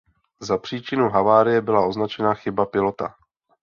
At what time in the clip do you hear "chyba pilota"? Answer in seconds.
2.33-3.15